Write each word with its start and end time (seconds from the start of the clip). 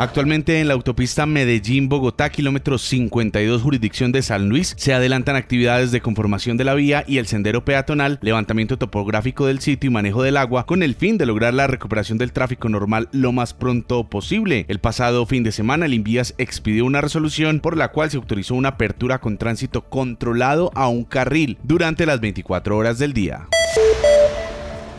Actualmente 0.00 0.60
en 0.60 0.68
la 0.68 0.72
autopista 0.72 1.26
Medellín-Bogotá, 1.26 2.30
kilómetro 2.30 2.78
52, 2.78 3.60
jurisdicción 3.60 4.12
de 4.12 4.22
San 4.22 4.48
Luis, 4.48 4.72
se 4.78 4.94
adelantan 4.94 5.36
actividades 5.36 5.92
de 5.92 6.00
conformación 6.00 6.56
de 6.56 6.64
la 6.64 6.72
vía 6.72 7.04
y 7.06 7.18
el 7.18 7.26
sendero 7.26 7.66
peatonal, 7.66 8.18
levantamiento 8.22 8.78
topográfico 8.78 9.44
del 9.44 9.60
sitio 9.60 9.88
y 9.88 9.92
manejo 9.92 10.22
del 10.22 10.38
agua, 10.38 10.64
con 10.64 10.82
el 10.82 10.94
fin 10.94 11.18
de 11.18 11.26
lograr 11.26 11.52
la 11.52 11.66
recuperación 11.66 12.16
del 12.16 12.32
tráfico 12.32 12.70
normal 12.70 13.10
lo 13.12 13.32
más 13.32 13.52
pronto 13.52 14.08
posible. 14.08 14.64
El 14.68 14.78
pasado 14.78 15.26
fin 15.26 15.42
de 15.42 15.52
semana, 15.52 15.84
el 15.84 15.92
Invías 15.92 16.34
expidió 16.38 16.86
una 16.86 17.02
resolución 17.02 17.60
por 17.60 17.76
la 17.76 17.88
cual 17.88 18.10
se 18.10 18.16
autorizó 18.16 18.54
una 18.54 18.70
apertura 18.70 19.18
con 19.20 19.36
tránsito 19.36 19.82
controlado 19.82 20.70
a 20.76 20.88
un 20.88 21.04
carril 21.04 21.58
durante 21.62 22.06
las 22.06 22.22
24 22.22 22.74
horas 22.74 22.98
del 22.98 23.12
día. 23.12 23.48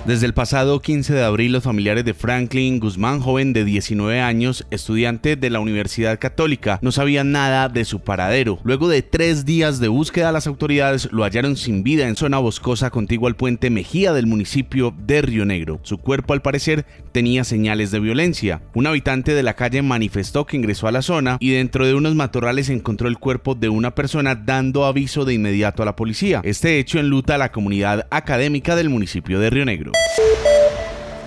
Desde 0.06 0.26
el 0.26 0.34
pasado 0.34 0.82
15 0.82 1.14
de 1.14 1.24
abril, 1.24 1.52
los 1.52 1.64
familiares 1.64 2.04
de 2.04 2.16
Franklin 2.16 2.80
Guzmán, 2.80 3.20
joven 3.20 3.54
de 3.54 3.64
19 3.64 4.20
años, 4.20 4.66
estudiante 4.72 5.36
de 5.36 5.50
la 5.52 5.60
Universidad 5.60 6.18
Católica, 6.18 6.80
no 6.82 6.92
sabían 6.92 7.32
nada 7.32 7.70
de 7.70 7.86
su 7.86 8.00
paradero. 8.00 8.58
Luego 8.64 8.90
de 8.90 9.04
tres 9.04 9.46
días 9.46 9.80
de 9.80 9.90
búsqueda, 9.90 10.32
las 10.32 10.48
autoridades 10.48 11.08
lo 11.12 11.24
hallaron 11.24 11.56
sin 11.56 11.84
vida 11.84 12.08
en 12.08 12.16
zona 12.16 12.40
boscosa 12.40 12.90
contigua 12.90 13.30
al 13.30 13.36
puente 13.36 13.70
Mejía 13.70 14.12
del 14.12 14.26
municipio 14.26 14.92
de 15.06 15.22
Río 15.22 15.46
Negro. 15.46 15.80
Su 15.84 16.00
cuerpo, 16.00 16.34
al 16.34 16.42
parecer, 16.42 16.84
tenía 17.12 17.44
señales 17.44 17.92
de 17.92 18.00
violencia. 18.00 18.64
Un 18.74 18.88
habitante 18.88 19.36
de 19.36 19.44
la 19.44 19.54
calle 19.54 19.84
manifestó 19.84 20.48
que 20.48 20.58
ingresó 20.58 20.88
a 20.88 20.92
la 20.92 21.04
zona 21.04 21.38
y 21.40 21.52
dentro 21.52 21.86
de 21.86 21.94
unos 21.94 22.16
matorrales 22.16 22.70
encontró 22.70 23.08
el 23.08 23.20
cuerpo 23.20 23.54
de 23.54 23.70
una 23.70 23.94
persona 23.94 24.34
dando 24.34 24.86
aviso 24.86 25.26
de 25.26 25.36
inmediato 25.36 25.84
a 25.84 25.86
la 25.86 25.96
policía. 25.96 26.42
Este 26.44 26.80
hecho 26.80 26.98
enluta 26.98 27.36
a 27.36 27.38
la 27.38 27.52
comunidad 27.52 28.08
académica 28.10 28.76
del 28.76 28.90
municipio 28.90 29.40
de 29.40 29.52
Río 29.52 29.66
Negro. 29.66 29.91
Bildung. 29.92 30.31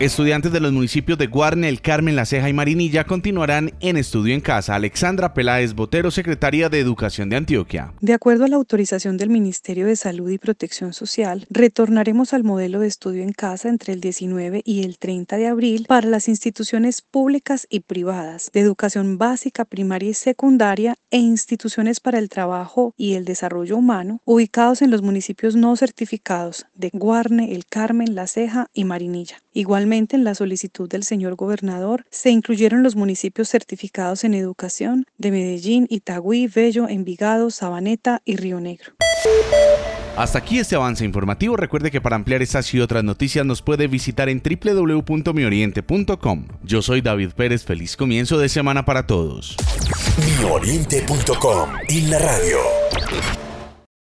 Estudiantes 0.01 0.51
de 0.51 0.59
los 0.59 0.73
municipios 0.73 1.17
de 1.19 1.29
Guarne, 1.29 1.69
El 1.69 1.81
Carmen, 1.81 2.17
La 2.17 2.27
Ceja 2.27 2.49
y 2.49 2.53
Marinilla 2.53 3.05
continuarán 3.05 3.71
en 3.79 3.97
estudio 3.97 4.35
en 4.35 4.41
casa. 4.41 4.75
Alexandra 4.75 5.35
Peláez 5.35 5.73
Botero, 5.73 6.11
secretaria 6.11 6.69
de 6.69 6.81
Educación 6.81 7.29
de 7.29 7.37
Antioquia. 7.37 7.95
De 8.01 8.13
acuerdo 8.13 8.45
a 8.45 8.49
la 8.49 8.57
autorización 8.57 9.17
del 9.19 9.31
Ministerio 9.31 9.87
de 9.87 9.95
Salud 9.95 10.29
y 10.31 10.39
Protección 10.39 10.95
Social, 10.95 11.47
retornaremos 11.49 12.35
al 12.35 12.43
modelo 12.43 12.81
de 12.81 12.89
estudio 12.89 13.23
en 13.23 13.31
casa 13.31 13.69
entre 13.69 13.93
el 13.93 14.01
19 14.01 14.63
y 14.65 14.83
el 14.83 14.99
30 14.99 15.37
de 15.37 15.47
abril 15.47 15.87
para 15.89 16.09
las 16.09 16.27
instituciones 16.27 17.01
públicas 17.01 17.69
y 17.71 17.81
privadas 17.81 18.51
de 18.53 18.61
educación 18.61 19.17
básica, 19.17 19.65
primaria 19.65 20.11
y 20.11 20.15
secundaria 20.15 20.97
e 21.13 21.19
instituciones 21.19 22.01
para 22.01 22.19
el 22.19 22.31
trabajo 22.31 22.95
y 22.97 23.15
el 23.15 23.25
desarrollo 23.25 23.77
humano 23.77 24.21
ubicados 24.25 24.83
en 24.83 24.91
los 24.91 25.03
municipios 25.03 25.55
no 25.55 25.77
certificados 25.77 26.67
de 26.75 26.91
Guarne, 26.93 27.53
El 27.55 27.65
Carmen, 27.65 28.17
La 28.17 28.27
Ceja 28.27 28.67
y 28.75 28.83
Marinilla. 28.83 29.37
Igualmente, 29.85 30.17
en 30.17 30.25
la 30.25 30.35
solicitud 30.35 30.89
del 30.89 31.03
señor 31.03 31.35
gobernador 31.35 32.07
se 32.11 32.31
incluyeron 32.31 32.83
los 32.83 32.97
municipios 32.97 33.51
certificados 33.51 34.25
en 34.25 34.33
educación 34.33 35.05
de 35.19 35.31
Medellín, 35.31 35.87
Itagüí, 35.91 36.47
Bello, 36.47 36.89
Envigado, 36.89 37.51
Sabaneta 37.51 38.23
y 38.25 38.37
Río 38.37 38.61
Negro. 38.61 38.95
Hasta 40.17 40.39
aquí 40.39 40.59
este 40.59 40.75
avance 40.75 41.05
informativo. 41.05 41.59
Recuerde 41.59 41.91
que 41.91 42.01
para 42.01 42.17
ampliar 42.17 42.41
estas 42.41 42.73
y 42.73 42.81
otras 42.81 43.05
noticias 43.05 43.45
nos 43.45 43.61
puede 43.61 43.87
visitar 43.87 44.31
en 44.31 44.41
www.mioriente.com. 44.41 46.47
Yo 46.63 46.81
soy 46.81 47.03
David 47.03 47.33
Pérez. 47.37 47.63
Feliz 47.63 47.95
comienzo 47.95 48.39
de 48.39 48.49
semana 48.49 48.87
para 48.87 49.07
todos. 49.07 49.55
Mioriente.com 50.41 51.69
y 51.91 52.07
la 52.07 52.21
radio. 52.21 52.57